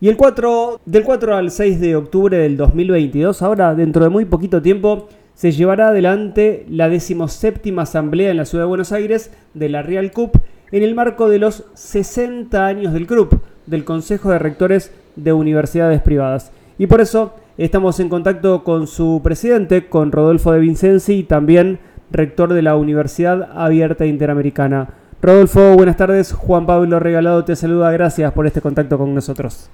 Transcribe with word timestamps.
Y 0.00 0.08
el 0.08 0.16
4, 0.16 0.80
del 0.86 1.02
4 1.02 1.34
al 1.34 1.50
6 1.50 1.80
de 1.80 1.96
octubre 1.96 2.38
del 2.38 2.56
2022, 2.56 3.42
ahora 3.42 3.74
dentro 3.74 4.04
de 4.04 4.10
muy 4.10 4.26
poquito 4.26 4.62
tiempo, 4.62 5.08
se 5.34 5.50
llevará 5.50 5.88
adelante 5.88 6.64
la 6.68 6.88
17 6.88 7.74
Asamblea 7.76 8.30
en 8.30 8.36
la 8.36 8.44
Ciudad 8.44 8.64
de 8.64 8.68
Buenos 8.68 8.92
Aires 8.92 9.32
de 9.54 9.68
la 9.68 9.82
Real 9.82 10.12
CUP 10.12 10.36
en 10.70 10.82
el 10.84 10.94
marco 10.94 11.28
de 11.28 11.40
los 11.40 11.64
60 11.74 12.64
años 12.64 12.92
del 12.92 13.08
CRUP, 13.08 13.34
del 13.66 13.84
Consejo 13.84 14.30
de 14.30 14.38
Rectores 14.38 14.92
de 15.16 15.32
Universidades 15.32 16.00
Privadas. 16.00 16.52
Y 16.78 16.86
por 16.86 17.00
eso 17.00 17.34
estamos 17.56 17.98
en 17.98 18.08
contacto 18.08 18.62
con 18.62 18.86
su 18.86 19.20
presidente, 19.24 19.88
con 19.88 20.12
Rodolfo 20.12 20.52
de 20.52 20.60
Vincenzi, 20.60 21.14
y 21.14 21.22
también 21.24 21.80
rector 22.12 22.52
de 22.52 22.62
la 22.62 22.76
Universidad 22.76 23.50
Abierta 23.52 24.06
Interamericana. 24.06 24.90
Rodolfo, 25.20 25.74
buenas 25.74 25.96
tardes. 25.96 26.32
Juan 26.32 26.66
Pablo 26.66 27.00
Regalado 27.00 27.44
te 27.44 27.56
saluda. 27.56 27.90
Gracias 27.90 28.32
por 28.32 28.46
este 28.46 28.60
contacto 28.60 28.96
con 28.96 29.12
nosotros. 29.12 29.68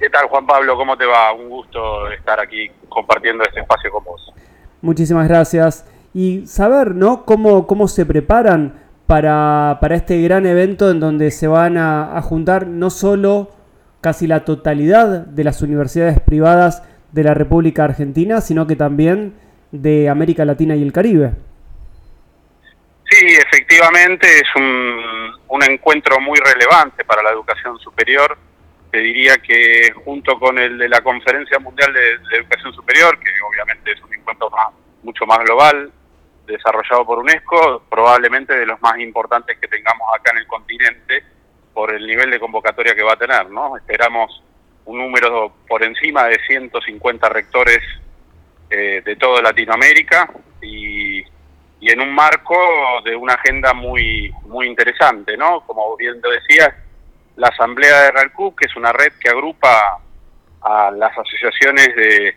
¿Qué 0.00 0.08
tal 0.08 0.28
Juan 0.28 0.46
Pablo? 0.46 0.76
¿Cómo 0.76 0.96
te 0.96 1.04
va? 1.04 1.30
Un 1.34 1.50
gusto 1.50 2.10
estar 2.10 2.40
aquí 2.40 2.70
compartiendo 2.88 3.44
este 3.44 3.60
espacio 3.60 3.90
con 3.90 4.02
vos. 4.02 4.32
Muchísimas 4.80 5.28
gracias. 5.28 5.86
Y 6.14 6.46
saber, 6.46 6.94
¿no? 6.94 7.26
Cómo, 7.26 7.66
cómo 7.66 7.86
se 7.86 8.06
preparan 8.06 8.80
para, 9.06 9.76
para 9.78 9.96
este 9.96 10.22
gran 10.22 10.46
evento 10.46 10.90
en 10.90 11.00
donde 11.00 11.30
se 11.30 11.48
van 11.48 11.76
a, 11.76 12.16
a 12.16 12.22
juntar 12.22 12.66
no 12.66 12.88
solo 12.88 13.50
casi 14.00 14.26
la 14.26 14.46
totalidad 14.46 15.26
de 15.26 15.44
las 15.44 15.60
universidades 15.60 16.18
privadas 16.18 16.82
de 17.12 17.22
la 17.22 17.34
República 17.34 17.84
Argentina, 17.84 18.40
sino 18.40 18.66
que 18.66 18.76
también 18.76 19.34
de 19.70 20.08
América 20.08 20.46
Latina 20.46 20.76
y 20.76 20.82
el 20.82 20.94
Caribe. 20.94 21.32
Sí, 23.10 23.26
efectivamente 23.26 24.26
es 24.26 24.48
un, 24.56 25.34
un 25.48 25.62
encuentro 25.62 26.18
muy 26.20 26.38
relevante 26.38 27.04
para 27.04 27.22
la 27.22 27.32
educación 27.32 27.78
superior 27.80 28.38
te 28.90 28.98
diría 28.98 29.38
que 29.38 29.92
junto 30.04 30.38
con 30.38 30.58
el 30.58 30.76
de 30.78 30.88
la 30.88 31.00
Conferencia 31.00 31.58
Mundial 31.58 31.92
de, 31.92 32.36
Educación 32.36 32.72
Superior, 32.74 33.18
que 33.18 33.30
obviamente 33.48 33.92
es 33.92 34.00
un 34.02 34.12
encuentro 34.14 34.50
mucho 35.02 35.26
más 35.26 35.38
global, 35.40 35.92
desarrollado 36.46 37.06
por 37.06 37.18
UNESCO, 37.18 37.84
probablemente 37.88 38.54
de 38.54 38.66
los 38.66 38.80
más 38.82 38.98
importantes 38.98 39.58
que 39.58 39.68
tengamos 39.68 40.08
acá 40.14 40.32
en 40.32 40.38
el 40.38 40.46
continente 40.46 41.24
por 41.72 41.94
el 41.94 42.04
nivel 42.06 42.30
de 42.30 42.40
convocatoria 42.40 42.94
que 42.94 43.02
va 43.02 43.12
a 43.12 43.16
tener, 43.16 43.48
¿no? 43.50 43.76
Esperamos 43.76 44.42
un 44.86 44.98
número 44.98 45.54
por 45.68 45.84
encima 45.84 46.24
de 46.24 46.38
150 46.46 47.28
rectores 47.28 47.78
eh, 48.68 49.02
de 49.04 49.16
toda 49.16 49.40
Latinoamérica 49.40 50.28
y, 50.60 51.20
y, 51.20 51.90
en 51.90 52.00
un 52.00 52.12
marco 52.12 52.56
de 53.04 53.14
una 53.14 53.34
agenda 53.34 53.72
muy 53.72 54.32
muy 54.46 54.66
interesante, 54.66 55.36
¿no? 55.36 55.60
Como 55.60 55.96
bien 55.96 56.20
te 56.20 56.28
decía, 56.30 56.74
la 57.40 57.48
Asamblea 57.48 58.02
de 58.02 58.10
RALCUB, 58.10 58.54
que 58.54 58.66
es 58.66 58.76
una 58.76 58.92
red 58.92 59.14
que 59.18 59.30
agrupa 59.30 59.98
a 60.60 60.90
las 60.90 61.16
asociaciones 61.16 61.88
de, 61.96 62.36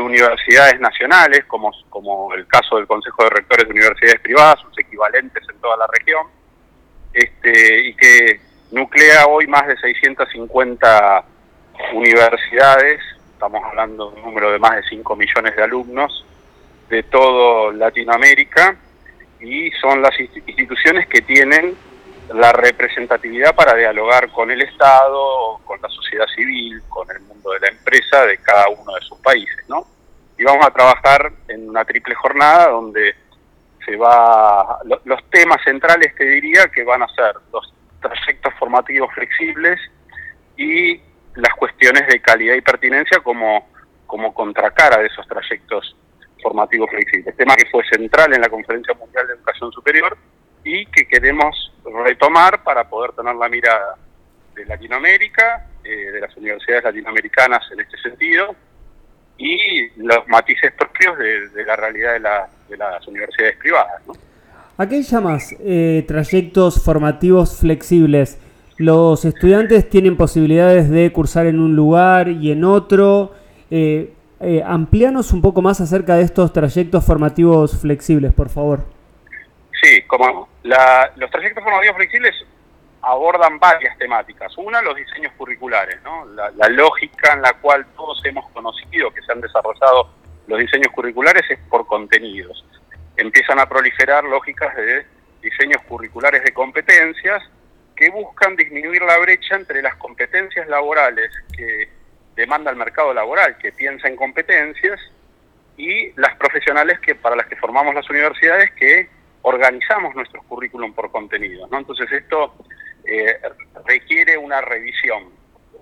universidades 0.00 0.80
nacionales, 0.80 1.44
como, 1.46 1.72
como 1.88 2.32
el 2.34 2.46
caso 2.46 2.76
del 2.76 2.86
Consejo 2.86 3.24
de 3.24 3.30
Rectores 3.30 3.66
de 3.66 3.72
Universidades 3.72 4.20
Privadas, 4.20 4.60
sus 4.60 4.78
equivalentes 4.78 5.42
en 5.48 5.60
toda 5.60 5.76
la 5.76 5.86
región, 5.86 6.26
este, 7.12 7.88
y 7.88 7.94
que 7.94 8.40
nuclea 8.70 9.26
hoy 9.26 9.46
más 9.46 9.66
de 9.66 9.76
650 9.76 11.24
universidades, 11.94 13.00
estamos 13.32 13.62
hablando 13.64 14.10
de 14.10 14.16
un 14.16 14.22
número 14.22 14.52
de 14.52 14.58
más 14.58 14.76
de 14.76 14.82
5 14.88 15.16
millones 15.16 15.56
de 15.56 15.62
alumnos 15.62 16.24
de 16.88 17.02
toda 17.04 17.72
Latinoamérica, 17.72 18.76
y 19.40 19.70
son 19.72 20.02
las 20.02 20.18
instituciones 20.20 21.08
que 21.08 21.22
tienen 21.22 21.76
la 22.34 22.52
representatividad 22.52 23.54
para 23.54 23.74
dialogar 23.74 24.30
con 24.30 24.50
el 24.50 24.62
Estado, 24.62 25.58
con 25.64 25.80
la 25.82 25.88
sociedad 25.88 26.26
civil, 26.34 26.80
con 26.88 27.10
el 27.10 27.20
mundo 27.22 27.50
de 27.52 27.60
la 27.60 27.68
empresa 27.68 28.24
de 28.24 28.38
cada 28.38 28.68
uno 28.68 28.94
de 28.94 29.00
sus 29.02 29.18
países, 29.18 29.68
¿no? 29.68 29.84
Y 30.38 30.44
vamos 30.44 30.64
a 30.64 30.70
trabajar 30.70 31.32
en 31.48 31.68
una 31.68 31.84
triple 31.84 32.14
jornada 32.14 32.68
donde 32.68 33.14
se 33.84 33.96
va 33.96 34.78
los 35.04 35.30
temas 35.30 35.58
centrales 35.64 36.14
te 36.14 36.24
diría 36.24 36.68
que 36.68 36.84
van 36.84 37.02
a 37.02 37.08
ser 37.08 37.34
los 37.52 37.74
trayectos 38.00 38.52
formativos 38.58 39.12
flexibles 39.14 39.80
y 40.56 41.00
las 41.34 41.54
cuestiones 41.54 42.06
de 42.06 42.20
calidad 42.20 42.54
y 42.54 42.60
pertinencia 42.60 43.20
como 43.20 43.68
como 44.06 44.34
contracara 44.34 44.98
de 44.98 45.06
esos 45.06 45.26
trayectos 45.26 45.96
formativos 46.42 46.90
flexibles, 46.90 47.36
tema 47.36 47.54
que 47.56 47.68
fue 47.70 47.84
central 47.84 48.32
en 48.34 48.40
la 48.40 48.48
Conferencia 48.48 48.94
Mundial 48.94 49.26
de 49.26 49.34
Educación 49.34 49.70
Superior 49.72 50.16
y 50.64 50.86
que 50.86 51.06
queremos 51.06 51.69
retomar 52.10 52.62
para 52.64 52.88
poder 52.88 53.12
tener 53.12 53.34
la 53.36 53.48
mirada 53.48 53.94
de 54.54 54.64
Latinoamérica, 54.66 55.66
eh, 55.84 56.10
de 56.12 56.20
las 56.20 56.36
universidades 56.36 56.84
latinoamericanas 56.84 57.62
en 57.72 57.80
este 57.80 57.96
sentido, 57.98 58.54
y 59.38 59.88
los 59.96 60.26
matices 60.28 60.72
propios 60.72 61.16
de, 61.18 61.64
la 61.64 61.76
realidad 61.76 62.14
de, 62.68 62.76
las 62.76 63.06
universidades 63.08 63.56
privadas. 63.56 64.02
¿A 64.76 64.88
qué 64.88 65.02
llamas 65.02 65.54
eh, 65.60 66.04
trayectos 66.06 66.82
formativos 66.82 67.58
flexibles? 67.58 68.38
¿Los 68.76 69.24
estudiantes 69.24 69.88
tienen 69.88 70.16
posibilidades 70.16 70.90
de 70.90 71.12
cursar 71.12 71.46
en 71.46 71.60
un 71.60 71.76
lugar 71.76 72.28
y 72.28 72.50
en 72.50 72.64
otro? 72.64 73.32
Eh, 73.70 74.14
eh 74.40 74.62
amplianos 74.64 75.32
un 75.32 75.42
poco 75.42 75.62
más 75.62 75.80
acerca 75.80 76.16
de 76.16 76.22
estos 76.22 76.52
trayectos 76.52 77.04
formativos 77.04 77.78
flexibles, 77.78 78.32
por 78.32 78.48
favor. 78.48 78.99
Sí, 79.82 80.02
como 80.02 80.48
los 80.64 81.30
trayectos 81.30 81.64
formativos 81.64 81.96
flexibles 81.96 82.34
abordan 83.02 83.58
varias 83.58 83.96
temáticas. 83.98 84.56
Una, 84.58 84.82
los 84.82 84.94
diseños 84.94 85.32
curriculares, 85.34 86.02
¿no? 86.02 86.26
La, 86.26 86.68
lógica 86.68 87.32
en 87.32 87.42
la 87.42 87.54
cual 87.54 87.86
todos 87.96 88.22
hemos 88.24 88.50
conocido 88.50 89.10
que 89.10 89.22
se 89.22 89.32
han 89.32 89.40
desarrollado 89.40 90.12
los 90.46 90.58
diseños 90.58 90.92
curriculares 90.92 91.42
es 91.48 91.58
por 91.70 91.86
contenidos. 91.86 92.64
Empiezan 93.16 93.58
a 93.58 93.66
proliferar 93.66 94.24
lógicas 94.24 94.74
de 94.76 95.06
diseños 95.40 95.82
curriculares 95.88 96.44
de 96.44 96.52
competencias 96.52 97.42
que 97.96 98.10
buscan 98.10 98.56
disminuir 98.56 99.02
la 99.02 99.18
brecha 99.18 99.56
entre 99.56 99.82
las 99.82 99.94
competencias 99.96 100.68
laborales 100.68 101.30
que 101.56 101.88
demanda 102.34 102.70
el 102.70 102.76
mercado 102.76 103.14
laboral, 103.14 103.56
que 103.58 103.72
piensa 103.72 104.08
en 104.08 104.16
competencias, 104.16 105.00
y 105.76 106.12
las 106.20 106.34
profesionales 106.36 106.98
que 107.00 107.14
para 107.14 107.36
las 107.36 107.46
que 107.46 107.56
formamos 107.56 107.94
las 107.94 108.08
universidades 108.10 108.70
que 108.72 109.08
organizamos 109.42 110.14
nuestros 110.14 110.44
currículum 110.44 110.92
por 110.92 111.10
contenidos. 111.10 111.70
¿no? 111.70 111.78
Entonces 111.78 112.10
esto 112.12 112.54
eh, 113.04 113.40
requiere 113.86 114.36
una 114.36 114.60
revisión. 114.60 115.30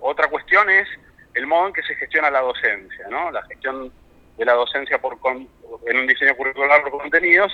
Otra 0.01 0.27
cuestión 0.27 0.69
es 0.69 0.87
el 1.33 1.47
modo 1.47 1.67
en 1.67 1.73
que 1.73 1.83
se 1.83 1.95
gestiona 1.95 2.31
la 2.31 2.41
docencia, 2.41 3.07
¿no? 3.09 3.31
La 3.31 3.43
gestión 3.43 3.91
de 4.37 4.45
la 4.45 4.53
docencia 4.53 4.99
por 4.99 5.17
en 5.85 5.97
un 5.97 6.07
diseño 6.07 6.35
curricular 6.35 6.81
por 6.81 6.91
contenidos 6.91 7.51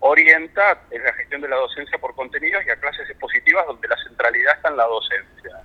orienta 0.00 0.82
en 0.90 1.02
la 1.02 1.12
gestión 1.12 1.40
de 1.40 1.48
la 1.48 1.56
docencia 1.56 1.98
por 1.98 2.14
contenidos 2.14 2.64
y 2.66 2.70
a 2.70 2.76
clases 2.76 3.08
expositivas 3.10 3.66
donde 3.66 3.88
la 3.88 3.96
centralidad 3.96 4.56
está 4.56 4.68
en 4.70 4.76
la 4.76 4.86
docencia. 4.86 5.62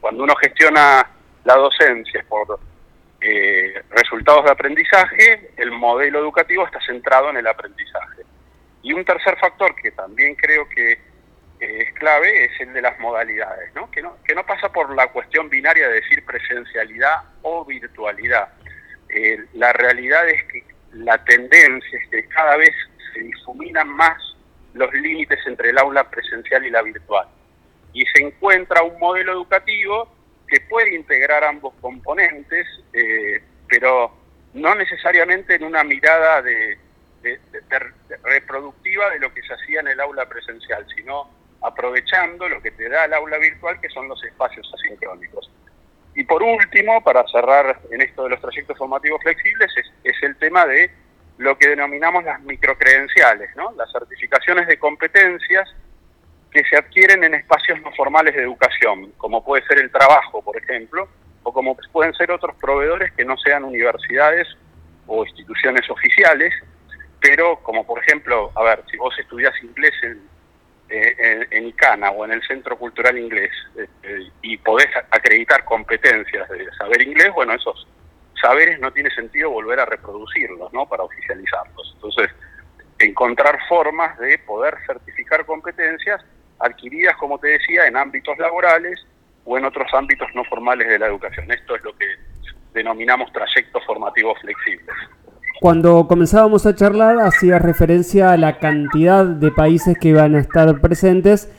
Cuando 0.00 0.24
uno 0.24 0.34
gestiona 0.36 1.08
la 1.44 1.54
docencia 1.54 2.24
por 2.28 2.58
eh, 3.20 3.82
resultados 3.90 4.44
de 4.44 4.50
aprendizaje, 4.50 5.52
el 5.56 5.70
modelo 5.70 6.18
educativo 6.18 6.66
está 6.66 6.80
centrado 6.80 7.30
en 7.30 7.38
el 7.38 7.46
aprendizaje. 7.46 8.22
Y 8.82 8.92
un 8.92 9.04
tercer 9.04 9.36
factor 9.38 9.74
que 9.74 9.90
también 9.90 10.34
creo 10.34 10.68
que 10.68 10.98
es 11.60 11.92
clave 11.94 12.46
es 12.46 12.60
el 12.60 12.72
de 12.72 12.80
las 12.80 12.98
modalidades, 12.98 13.74
¿no? 13.74 13.90
Que, 13.90 14.02
¿no? 14.02 14.16
que 14.24 14.34
no 14.34 14.44
pasa 14.46 14.72
por 14.72 14.94
la 14.94 15.08
cuestión 15.08 15.50
binaria 15.50 15.88
de 15.88 16.00
decir 16.00 16.24
presencialidad 16.24 17.22
o 17.42 17.64
virtualidad. 17.64 18.48
Eh, 19.10 19.44
la 19.54 19.72
realidad 19.72 20.26
es 20.28 20.42
que 20.44 20.64
la 20.92 21.22
tendencia 21.24 21.98
es 21.98 22.08
que 22.08 22.24
cada 22.28 22.56
vez 22.56 22.74
se 23.12 23.20
difuminan 23.20 23.88
más 23.88 24.16
los 24.72 24.92
límites 24.94 25.38
entre 25.46 25.70
el 25.70 25.78
aula 25.78 26.08
presencial 26.08 26.64
y 26.64 26.70
la 26.70 26.82
virtual. 26.82 27.28
Y 27.92 28.06
se 28.06 28.22
encuentra 28.22 28.82
un 28.82 28.98
modelo 28.98 29.32
educativo 29.32 30.14
que 30.48 30.60
puede 30.60 30.94
integrar 30.94 31.44
ambos 31.44 31.74
componentes, 31.80 32.66
eh, 32.92 33.42
pero 33.68 34.16
no 34.54 34.74
necesariamente 34.74 35.56
en 35.56 35.64
una 35.64 35.84
mirada 35.84 36.42
de, 36.42 36.78
reproductiva 38.22 39.10
de 39.10 39.18
lo 39.18 39.32
que 39.32 39.42
se 39.42 39.54
hacía 39.54 39.80
en 39.80 39.88
el 39.88 40.00
aula 40.00 40.26
presencial, 40.26 40.86
sino 40.94 41.28
aprovechando 41.62 42.48
lo 42.48 42.60
que 42.62 42.70
te 42.70 42.88
da 42.88 43.04
el 43.04 43.12
aula 43.14 43.38
virtual, 43.38 43.80
que 43.80 43.88
son 43.88 44.08
los 44.08 44.22
espacios 44.24 44.70
asincrónicos. 44.74 45.50
Y 46.14 46.24
por 46.24 46.42
último, 46.42 47.02
para 47.02 47.24
cerrar 47.28 47.80
en 47.90 48.00
esto 48.00 48.24
de 48.24 48.30
los 48.30 48.40
trayectos 48.40 48.76
formativos 48.76 49.22
flexibles, 49.22 49.72
es, 50.04 50.22
el 50.22 50.36
tema 50.36 50.66
de 50.66 50.90
lo 51.38 51.56
que 51.56 51.68
denominamos 51.68 52.24
las 52.24 52.40
microcredenciales, 52.42 53.54
¿no? 53.56 53.72
las 53.72 53.90
certificaciones 53.92 54.66
de 54.66 54.78
competencias 54.78 55.68
que 56.50 56.64
se 56.64 56.76
adquieren 56.76 57.24
en 57.24 57.34
espacios 57.34 57.80
no 57.80 57.92
formales 57.92 58.34
de 58.34 58.42
educación, 58.42 59.12
como 59.16 59.44
puede 59.44 59.64
ser 59.66 59.78
el 59.78 59.90
trabajo, 59.90 60.42
por 60.42 60.56
ejemplo, 60.56 61.08
o 61.42 61.52
como 61.52 61.76
pueden 61.92 62.12
ser 62.14 62.30
otros 62.30 62.56
proveedores 62.56 63.12
que 63.12 63.24
no 63.24 63.36
sean 63.38 63.64
universidades 63.64 64.48
o 65.06 65.24
instituciones 65.24 65.88
oficiales, 65.88 66.52
pero 67.20 67.56
como 67.62 67.86
por 67.86 68.02
ejemplo, 68.02 68.50
a 68.54 68.62
ver, 68.62 68.82
si 68.90 68.96
vos 68.96 69.14
estudiás 69.18 69.52
inglés 69.62 69.92
en, 70.02 70.20
eh, 70.88 71.46
en, 71.50 71.66
Icana 71.68 72.10
o 72.10 72.24
en 72.24 72.32
el 72.32 72.42
Centro 72.42 72.76
Cultural 72.76 73.16
Inglés 73.16 73.52
este, 73.76 74.30
y 74.42 74.56
podés 74.56 74.88
acreditar 75.10 75.64
competencias 75.64 76.48
de 76.48 76.66
saber 76.72 77.02
inglés, 77.02 77.30
bueno, 77.32 77.52
esos 77.52 77.86
saberes 78.40 78.80
no 78.80 78.92
tiene 78.92 79.10
sentido 79.10 79.50
volver 79.50 79.80
a 79.80 79.84
reproducirlos, 79.84 80.72
¿no? 80.72 80.86
Para 80.86 81.02
oficializarlos. 81.02 81.92
Entonces, 81.94 82.30
encontrar 82.98 83.58
formas 83.68 84.18
de 84.18 84.38
poder 84.38 84.76
certificar 84.86 85.44
competencias 85.44 86.24
adquiridas, 86.58 87.16
como 87.16 87.38
te 87.38 87.48
decía, 87.48 87.86
en 87.86 87.96
ámbitos 87.96 88.36
laborales 88.38 89.04
o 89.44 89.56
en 89.58 89.64
otros 89.64 89.92
ámbitos 89.94 90.28
no 90.34 90.44
formales 90.44 90.88
de 90.88 90.98
la 90.98 91.06
educación. 91.06 91.50
Esto 91.50 91.76
es 91.76 91.84
lo 91.84 91.96
que 91.96 92.06
denominamos 92.72 93.32
trayectos 93.32 93.84
formativos 93.84 94.38
flexibles. 94.40 94.94
Cuando 95.60 96.08
comenzábamos 96.08 96.64
a 96.64 96.74
charlar 96.74 97.18
hacía 97.20 97.58
referencia 97.58 98.32
a 98.32 98.38
la 98.38 98.58
cantidad 98.58 99.26
de 99.26 99.50
países 99.50 99.94
que 100.00 100.14
van 100.14 100.34
a 100.34 100.40
estar 100.40 100.80
presentes 100.80 101.52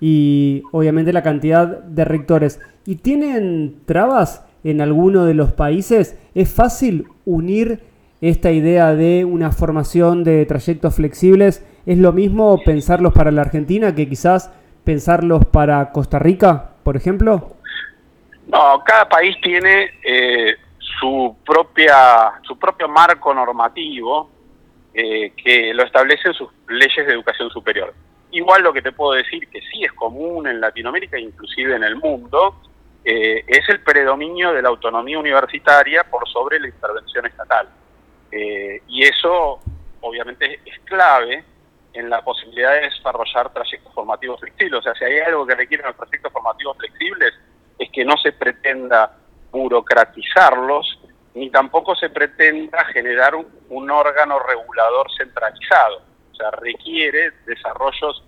y 0.00 0.62
obviamente 0.70 1.12
la 1.12 1.24
cantidad 1.24 1.66
de 1.66 2.04
rectores. 2.04 2.60
¿Y 2.86 2.96
tienen 2.96 3.80
trabas 3.84 4.44
en 4.62 4.80
alguno 4.80 5.24
de 5.24 5.34
los 5.34 5.52
países? 5.54 6.16
¿Es 6.36 6.48
fácil 6.48 7.08
unir 7.24 7.80
esta 8.20 8.52
idea 8.52 8.94
de 8.94 9.24
una 9.24 9.50
formación 9.50 10.22
de 10.22 10.46
trayectos 10.46 10.94
flexibles? 10.94 11.66
¿Es 11.84 11.98
lo 11.98 12.12
mismo 12.12 12.62
pensarlos 12.64 13.12
para 13.12 13.32
la 13.32 13.42
Argentina 13.42 13.92
que 13.92 14.08
quizás 14.08 14.52
pensarlos 14.84 15.44
para 15.46 15.90
Costa 15.90 16.20
Rica, 16.20 16.74
por 16.84 16.96
ejemplo? 16.96 17.56
No, 18.46 18.84
cada 18.86 19.08
país 19.08 19.36
tiene 19.42 19.90
eh, 20.04 20.54
su 20.98 21.36
propia 21.44 22.40
su 22.42 22.58
propio 22.58 22.88
marco 22.88 23.32
normativo 23.32 24.30
eh, 24.94 25.32
que 25.36 25.72
lo 25.74 25.84
establece 25.84 26.28
en 26.28 26.34
sus 26.34 26.48
leyes 26.68 27.06
de 27.06 27.12
educación 27.12 27.50
superior. 27.50 27.94
Igual 28.30 28.62
lo 28.62 28.72
que 28.72 28.82
te 28.82 28.92
puedo 28.92 29.12
decir 29.12 29.48
que 29.48 29.60
sí 29.60 29.84
es 29.84 29.92
común 29.92 30.46
en 30.46 30.60
Latinoamérica, 30.60 31.18
inclusive 31.18 31.76
en 31.76 31.84
el 31.84 31.96
mundo, 31.96 32.60
eh, 33.04 33.44
es 33.46 33.68
el 33.68 33.80
predominio 33.80 34.52
de 34.52 34.60
la 34.60 34.68
autonomía 34.68 35.18
universitaria 35.18 36.04
por 36.04 36.28
sobre 36.28 36.58
la 36.60 36.68
intervención 36.68 37.26
estatal. 37.26 37.68
Eh, 38.30 38.82
y 38.88 39.04
eso 39.04 39.60
obviamente 40.00 40.60
es 40.64 40.78
clave 40.80 41.44
en 41.92 42.10
la 42.10 42.22
posibilidad 42.22 42.72
de 42.74 42.82
desarrollar 42.82 43.52
trayectos 43.52 43.92
formativos 43.94 44.40
flexibles. 44.40 44.80
O 44.80 44.82
sea, 44.82 44.94
si 44.94 45.04
hay 45.04 45.20
algo 45.20 45.46
que 45.46 45.54
requieren 45.54 45.86
los 45.86 45.96
trayectos 45.96 46.32
formativos 46.32 46.76
flexibles 46.76 47.34
es 47.78 47.90
que 47.90 48.04
no 48.04 48.16
se 48.16 48.32
pretenda 48.32 49.16
burocratizarlos, 49.58 51.00
ni 51.34 51.50
tampoco 51.50 51.94
se 51.96 52.10
pretenda 52.10 52.84
generar 52.86 53.34
un, 53.34 53.90
órgano 53.90 54.38
regulador 54.38 55.06
centralizado. 55.16 56.02
O 56.32 56.34
sea, 56.34 56.50
requiere 56.52 57.32
desarrollos 57.44 58.22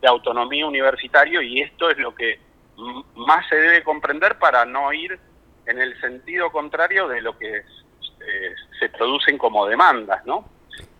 de 0.00 0.08
autonomía 0.08 0.66
universitario 0.66 1.40
y 1.40 1.62
esto 1.62 1.88
es 1.90 1.98
lo 1.98 2.14
que 2.14 2.38
más 3.16 3.48
se 3.48 3.56
debe 3.56 3.82
comprender 3.82 4.38
para 4.38 4.64
no 4.64 4.92
ir 4.92 5.18
en 5.66 5.80
el 5.80 5.98
sentido 6.00 6.52
contrario 6.52 7.08
de 7.08 7.22
lo 7.22 7.38
que 7.38 7.56
eh, 7.56 8.54
se 8.78 8.88
producen 8.90 9.38
como 9.38 9.66
demandas, 9.66 10.24
¿no? 10.26 10.48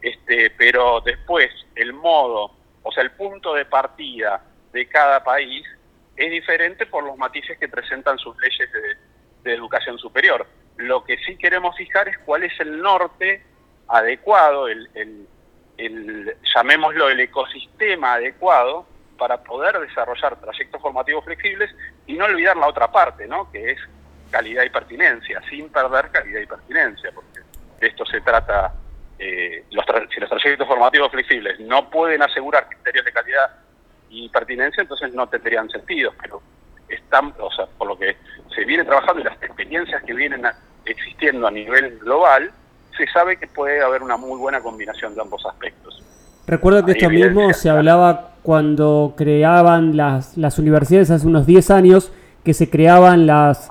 Este, 0.00 0.50
pero 0.50 1.00
después 1.00 1.50
el 1.74 1.92
modo, 1.92 2.52
o 2.82 2.92
sea, 2.92 3.02
el 3.02 3.10
punto 3.10 3.54
de 3.54 3.66
partida 3.66 4.42
de 4.72 4.88
cada 4.88 5.22
país 5.22 5.66
es 6.16 6.30
diferente 6.30 6.86
por 6.86 7.04
los 7.04 7.18
matices 7.18 7.58
que 7.58 7.68
presentan 7.68 8.18
sus 8.18 8.38
leyes 8.40 8.72
de, 8.72 8.96
de 9.44 9.54
educación 9.54 9.98
superior. 9.98 10.46
Lo 10.76 11.04
que 11.04 11.16
sí 11.18 11.36
queremos 11.36 11.76
fijar 11.76 12.08
es 12.08 12.18
cuál 12.18 12.42
es 12.42 12.58
el 12.58 12.80
norte 12.80 13.44
adecuado, 13.88 14.66
el, 14.66 14.88
el, 15.76 16.36
llamémoslo 16.54 17.08
el 17.10 17.20
ecosistema 17.20 18.14
adecuado 18.14 18.86
para 19.18 19.42
poder 19.42 19.78
desarrollar 19.78 20.40
trayectos 20.40 20.80
formativos 20.80 21.24
flexibles 21.24 21.70
y 22.06 22.14
no 22.14 22.24
olvidar 22.24 22.56
la 22.56 22.66
otra 22.66 22.90
parte, 22.90 23.26
¿no? 23.28 23.50
que 23.52 23.72
es 23.72 23.78
calidad 24.30 24.64
y 24.64 24.70
pertinencia, 24.70 25.40
sin 25.48 25.68
perder 25.68 26.10
calidad 26.10 26.40
y 26.40 26.46
pertinencia, 26.46 27.12
porque 27.14 27.40
de 27.78 27.86
esto 27.86 28.04
se 28.06 28.20
trata, 28.20 28.74
eh, 29.18 29.64
los 29.70 29.84
si 30.12 30.20
los 30.20 30.30
trayectos 30.30 30.66
formativos 30.66 31.10
flexibles 31.12 31.60
no 31.60 31.88
pueden 31.90 32.22
asegurar 32.22 32.68
criterios 32.68 33.04
de 33.04 33.12
calidad 33.12 33.50
y 34.10 34.28
pertinencia, 34.28 34.80
entonces 34.80 35.14
no 35.14 35.28
tendrían 35.28 35.68
sentido, 35.70 36.12
pero 36.20 36.42
están, 36.88 37.32
o 37.38 37.50
sea, 37.52 37.66
por 37.66 37.88
lo 37.88 37.98
que 37.98 38.16
se 38.64 38.68
viene 38.68 38.84
trabajando 38.84 39.20
y 39.20 39.24
las 39.24 39.34
experiencias 39.42 40.02
que 40.04 40.14
vienen 40.14 40.42
existiendo 40.86 41.46
a 41.46 41.50
nivel 41.50 41.98
global, 41.98 42.50
se 42.96 43.06
sabe 43.12 43.36
que 43.36 43.46
puede 43.46 43.82
haber 43.82 44.02
una 44.02 44.16
muy 44.16 44.38
buena 44.38 44.60
combinación 44.60 45.14
de 45.14 45.20
ambos 45.20 45.44
aspectos. 45.44 46.02
Recuerdo 46.46 46.84
que 46.86 46.92
esto 46.92 47.10
mismo 47.10 47.52
se 47.52 47.68
hablaba 47.68 48.32
cuando 48.42 49.14
creaban 49.18 49.98
las, 49.98 50.38
las 50.38 50.58
universidades 50.58 51.10
hace 51.10 51.26
unos 51.26 51.46
10 51.46 51.70
años, 51.70 52.12
que 52.42 52.54
se 52.54 52.70
creaban 52.70 53.26
las, 53.26 53.70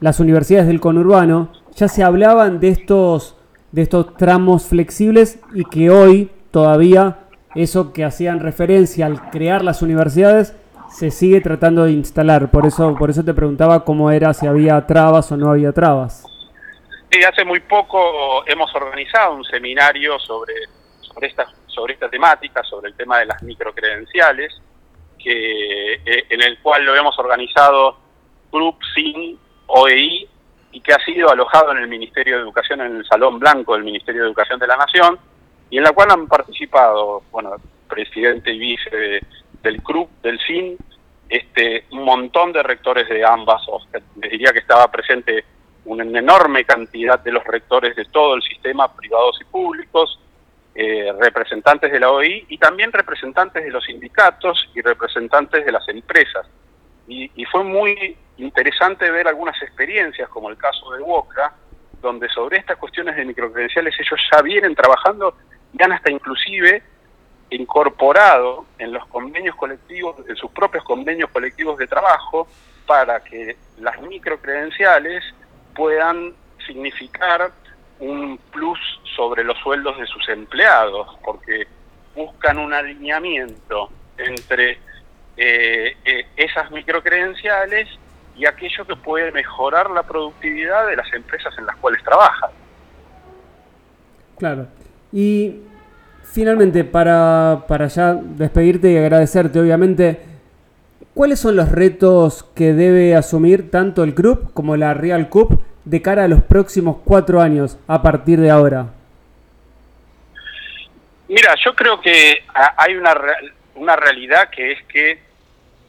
las 0.00 0.20
universidades 0.20 0.66
del 0.66 0.80
conurbano, 0.80 1.50
ya 1.74 1.88
se 1.88 2.02
hablaban 2.02 2.60
de 2.60 2.68
estos, 2.68 3.36
de 3.72 3.82
estos 3.82 4.16
tramos 4.16 4.66
flexibles 4.66 5.38
y 5.54 5.64
que 5.64 5.88
hoy 5.88 6.30
todavía 6.50 7.20
eso 7.54 7.94
que 7.94 8.04
hacían 8.04 8.40
referencia 8.40 9.06
al 9.06 9.30
crear 9.30 9.64
las 9.64 9.80
universidades 9.80 10.54
se 10.96 11.10
sigue 11.10 11.42
tratando 11.42 11.84
de 11.84 11.92
instalar. 11.92 12.50
Por 12.50 12.66
eso, 12.66 12.94
por 12.96 13.10
eso 13.10 13.22
te 13.22 13.34
preguntaba 13.34 13.84
cómo 13.84 14.10
era, 14.10 14.32
si 14.32 14.46
había 14.46 14.86
trabas 14.86 15.30
o 15.30 15.36
no 15.36 15.50
había 15.50 15.70
trabas. 15.72 16.24
Sí, 17.10 17.22
hace 17.22 17.44
muy 17.44 17.60
poco 17.60 18.46
hemos 18.46 18.74
organizado 18.74 19.34
un 19.34 19.44
seminario 19.44 20.18
sobre, 20.18 20.54
sobre, 21.02 21.28
esta, 21.28 21.46
sobre 21.66 21.94
esta 21.94 22.08
temática, 22.08 22.62
sobre 22.64 22.88
el 22.88 22.96
tema 22.96 23.18
de 23.18 23.26
las 23.26 23.42
microcredenciales, 23.42 24.58
que, 25.22 25.94
eh, 25.94 26.24
en 26.30 26.42
el 26.42 26.58
cual 26.60 26.86
lo 26.86 26.94
hemos 26.96 27.18
organizado 27.18 27.98
Group 28.50 28.78
SIN 28.94 29.38
OEI 29.66 30.26
y 30.72 30.80
que 30.80 30.94
ha 30.94 30.98
sido 31.04 31.28
alojado 31.30 31.72
en 31.72 31.78
el 31.78 31.88
Ministerio 31.88 32.36
de 32.36 32.42
Educación, 32.42 32.80
en 32.80 32.96
el 32.96 33.06
Salón 33.06 33.38
Blanco 33.38 33.74
del 33.74 33.84
Ministerio 33.84 34.22
de 34.22 34.28
Educación 34.28 34.58
de 34.58 34.66
la 34.66 34.78
Nación, 34.78 35.18
y 35.68 35.76
en 35.76 35.84
la 35.84 35.92
cual 35.92 36.10
han 36.10 36.26
participado, 36.26 37.22
bueno, 37.30 37.56
presidente 37.86 38.52
y 38.52 38.58
vice 38.58 39.20
del 39.66 39.82
CRUP, 39.82 40.22
del 40.22 40.38
SIN, 40.40 40.76
este, 41.28 41.86
un 41.90 42.04
montón 42.04 42.52
de 42.52 42.62
rectores 42.62 43.08
de 43.08 43.24
ambas, 43.24 43.62
les 44.22 44.30
diría 44.30 44.52
que 44.52 44.60
estaba 44.60 44.88
presente 44.90 45.44
una 45.84 46.04
enorme 46.04 46.64
cantidad 46.64 47.18
de 47.18 47.32
los 47.32 47.44
rectores 47.44 47.96
de 47.96 48.04
todo 48.06 48.34
el 48.34 48.42
sistema, 48.42 48.92
privados 48.94 49.38
y 49.40 49.44
públicos, 49.44 50.20
eh, 50.74 51.12
representantes 51.18 51.90
de 51.90 51.98
la 51.98 52.10
OI 52.10 52.46
y 52.48 52.58
también 52.58 52.92
representantes 52.92 53.64
de 53.64 53.70
los 53.70 53.84
sindicatos 53.84 54.68
y 54.74 54.82
representantes 54.82 55.64
de 55.64 55.72
las 55.72 55.88
empresas. 55.88 56.46
Y, 57.08 57.30
y, 57.34 57.44
fue 57.44 57.62
muy 57.64 58.16
interesante 58.36 59.10
ver 59.10 59.28
algunas 59.28 59.60
experiencias, 59.62 60.28
como 60.28 60.50
el 60.50 60.56
caso 60.56 60.92
de 60.92 61.02
Boca, 61.02 61.54
donde 62.02 62.28
sobre 62.28 62.58
estas 62.58 62.76
cuestiones 62.78 63.16
de 63.16 63.24
microcredenciales 63.24 63.94
ellos 63.98 64.20
ya 64.30 64.42
vienen 64.42 64.74
trabajando 64.74 65.36
y 65.72 65.82
han 65.82 65.92
hasta 65.92 66.10
inclusive 66.10 66.82
incorporado 67.50 68.66
en 68.78 68.92
los 68.92 69.06
convenios 69.06 69.54
colectivos, 69.56 70.16
en 70.28 70.36
sus 70.36 70.50
propios 70.50 70.84
convenios 70.84 71.30
colectivos 71.30 71.78
de 71.78 71.86
trabajo, 71.86 72.48
para 72.86 73.20
que 73.20 73.56
las 73.78 74.00
microcredenciales 74.02 75.22
puedan 75.74 76.34
significar 76.66 77.52
un 77.98 78.38
plus 78.52 78.78
sobre 79.16 79.44
los 79.44 79.58
sueldos 79.58 79.98
de 79.98 80.06
sus 80.06 80.28
empleados, 80.28 81.08
porque 81.24 81.66
buscan 82.14 82.58
un 82.58 82.72
alineamiento 82.72 83.90
entre 84.18 84.78
eh, 85.36 85.96
eh, 86.04 86.26
esas 86.36 86.70
microcredenciales 86.70 87.88
y 88.36 88.46
aquello 88.46 88.86
que 88.86 88.96
puede 88.96 89.32
mejorar 89.32 89.90
la 89.90 90.02
productividad 90.02 90.86
de 90.86 90.96
las 90.96 91.12
empresas 91.12 91.54
en 91.58 91.66
las 91.66 91.76
cuales 91.76 92.02
trabajan. 92.02 92.50
Claro. 94.38 94.66
Y 95.12 95.62
finalmente, 96.32 96.84
para, 96.84 97.64
para 97.68 97.86
ya 97.86 98.14
despedirte 98.14 98.90
y 98.90 98.96
agradecerte, 98.96 99.60
obviamente, 99.60 100.20
¿cuáles 101.14 101.40
son 101.40 101.56
los 101.56 101.70
retos 101.70 102.44
que 102.54 102.72
debe 102.72 103.14
asumir 103.14 103.70
tanto 103.70 104.04
el 104.04 104.14
club 104.14 104.52
como 104.52 104.76
la 104.76 104.94
Real 104.94 105.28
Cup 105.28 105.62
de 105.84 106.02
cara 106.02 106.24
a 106.24 106.28
los 106.28 106.42
próximos 106.42 106.98
cuatro 107.04 107.40
años 107.40 107.78
a 107.86 108.02
partir 108.02 108.40
de 108.40 108.50
ahora? 108.50 108.86
Mira, 111.28 111.54
yo 111.64 111.74
creo 111.74 112.00
que 112.00 112.44
hay 112.76 112.94
una, 112.94 113.14
una 113.74 113.96
realidad 113.96 114.50
que 114.50 114.72
es 114.72 114.84
que 114.84 115.26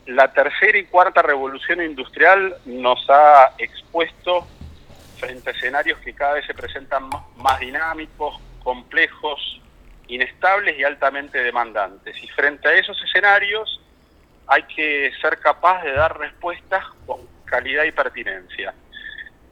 la 0.07 0.31
tercera 0.31 0.77
y 0.77 0.85
cuarta 0.85 1.21
revolución 1.21 1.81
industrial 1.81 2.55
nos 2.65 3.05
ha 3.09 3.53
expuesto 3.57 4.47
frente 5.19 5.49
a 5.49 5.53
escenarios 5.53 5.99
que 5.99 6.13
cada 6.13 6.35
vez 6.35 6.45
se 6.45 6.53
presentan 6.53 7.09
más 7.37 7.59
dinámicos, 7.59 8.39
complejos, 8.63 9.61
inestables 10.07 10.77
y 10.77 10.83
altamente 10.83 11.41
demandantes. 11.41 12.21
Y 12.23 12.27
frente 12.29 12.67
a 12.67 12.73
esos 12.73 13.01
escenarios 13.03 13.81
hay 14.47 14.63
que 14.63 15.11
ser 15.21 15.39
capaz 15.39 15.83
de 15.83 15.91
dar 15.91 16.17
respuestas 16.17 16.83
con 17.05 17.21
calidad 17.45 17.83
y 17.83 17.91
pertinencia. 17.91 18.73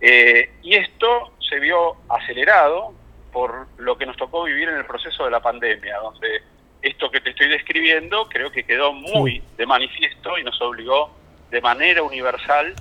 Eh, 0.01 0.51
y 0.62 0.75
esto 0.75 1.33
se 1.39 1.59
vio 1.59 1.97
acelerado 2.09 2.93
por 3.31 3.67
lo 3.77 3.97
que 3.97 4.05
nos 4.05 4.15
tocó 4.17 4.43
vivir 4.43 4.69
en 4.69 4.77
el 4.77 4.85
proceso 4.85 5.25
de 5.25 5.31
la 5.31 5.41
pandemia, 5.41 5.97
donde 5.97 6.41
esto 6.81 7.09
que 7.09 7.19
te 7.19 7.31
estoy 7.31 7.50
describiendo 7.50 8.29
creo 8.29 8.51
que 8.51 8.63
quedó 8.63 8.93
muy 8.93 9.41
de 9.57 9.65
manifiesto 9.65 10.38
y 10.38 10.43
nos 10.43 10.62
obligó 10.62 11.12
de 11.50 11.59
manera 11.59 12.03
universal 12.03 12.74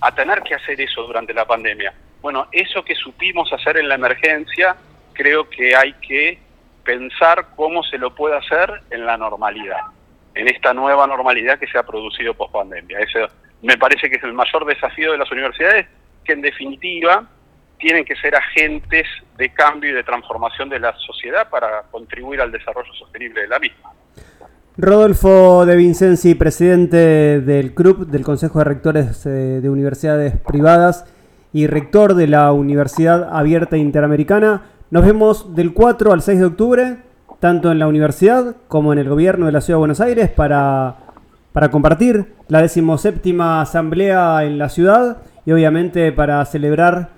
a 0.00 0.14
tener 0.14 0.42
que 0.42 0.54
hacer 0.54 0.80
eso 0.80 1.02
durante 1.02 1.32
la 1.32 1.46
pandemia. 1.46 1.94
Bueno, 2.20 2.48
eso 2.52 2.84
que 2.84 2.94
supimos 2.94 3.52
hacer 3.52 3.78
en 3.78 3.88
la 3.88 3.94
emergencia, 3.94 4.76
creo 5.12 5.48
que 5.48 5.74
hay 5.74 5.92
que 5.94 6.38
pensar 6.86 7.48
cómo 7.56 7.82
se 7.82 7.98
lo 7.98 8.14
puede 8.14 8.36
hacer 8.36 8.80
en 8.90 9.04
la 9.04 9.18
normalidad, 9.18 9.80
en 10.34 10.48
esta 10.48 10.72
nueva 10.72 11.06
normalidad 11.06 11.58
que 11.58 11.66
se 11.66 11.76
ha 11.76 11.82
producido 11.82 12.32
post 12.32 12.52
pandemia. 12.52 13.00
Eso 13.00 13.28
me 13.62 13.76
parece 13.76 14.08
que 14.08 14.16
es 14.16 14.24
el 14.24 14.32
mayor 14.32 14.64
desafío 14.64 15.12
de 15.12 15.18
las 15.18 15.30
universidades, 15.30 15.86
que 16.24 16.32
en 16.32 16.42
definitiva 16.42 17.28
tienen 17.78 18.04
que 18.04 18.16
ser 18.16 18.34
agentes 18.34 19.06
de 19.36 19.52
cambio 19.52 19.90
y 19.90 19.94
de 19.94 20.02
transformación 20.02 20.68
de 20.68 20.80
la 20.80 20.96
sociedad 20.96 21.50
para 21.50 21.82
contribuir 21.90 22.40
al 22.40 22.50
desarrollo 22.50 22.92
sostenible 22.94 23.42
de 23.42 23.48
la 23.48 23.58
misma. 23.58 23.90
Rodolfo 24.78 25.64
de 25.66 25.74
Vincenzi, 25.74 26.34
presidente 26.34 27.40
del 27.40 27.74
CRUP, 27.74 28.08
del 28.08 28.22
Consejo 28.22 28.58
de 28.58 28.64
Rectores 28.66 29.24
eh, 29.26 29.30
de 29.30 29.70
Universidades 29.70 30.34
Privadas 30.38 31.06
y 31.52 31.66
rector 31.66 32.14
de 32.14 32.26
la 32.26 32.52
Universidad 32.52 33.34
Abierta 33.34 33.78
Interamericana. 33.78 34.62
Nos 34.88 35.04
vemos 35.04 35.56
del 35.56 35.74
4 35.74 36.12
al 36.12 36.22
6 36.22 36.38
de 36.38 36.44
octubre, 36.44 36.96
tanto 37.40 37.72
en 37.72 37.80
la 37.80 37.88
universidad 37.88 38.54
como 38.68 38.92
en 38.92 39.00
el 39.00 39.08
gobierno 39.08 39.46
de 39.46 39.52
la 39.52 39.60
Ciudad 39.60 39.78
de 39.78 39.80
Buenos 39.80 40.00
Aires, 40.00 40.30
para, 40.30 40.94
para 41.52 41.72
compartir 41.72 42.34
la 42.46 42.62
decimoséptima 42.62 43.60
asamblea 43.60 44.44
en 44.44 44.58
la 44.58 44.68
ciudad 44.68 45.16
y 45.44 45.50
obviamente 45.50 46.12
para 46.12 46.44
celebrar 46.44 47.08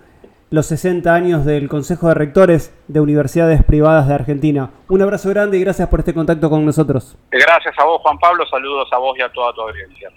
los 0.51 0.65
60 0.65 1.15
años 1.15 1.45
del 1.45 1.69
Consejo 1.69 2.09
de 2.09 2.15
Rectores 2.15 2.75
de 2.89 3.01
Universidades 3.01 3.63
Privadas 3.63 4.09
de 4.09 4.15
Argentina. 4.15 4.71
Un 4.89 5.03
abrazo 5.03 5.29
grande 5.29 5.59
y 5.59 5.61
gracias 5.61 5.91
por 5.91 6.01
este 6.01 6.15
contacto 6.15 6.49
con 6.49 6.65
nosotros. 6.65 7.19
Gracias 7.31 7.75
a 7.79 7.85
vos, 7.85 8.01
Juan 8.01 8.19
Pablo. 8.19 8.47
Saludos 8.47 8.89
a 8.93 8.97
vos 8.97 9.15
y 9.19 9.21
a 9.21 9.31
toda 9.31 9.53
tu 9.53 9.61
audiencia. 9.61 10.09